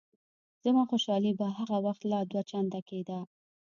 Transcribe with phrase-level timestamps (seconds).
[0.63, 3.19] زما خوشحالي به هغه وخت لا دوه چنده کېده.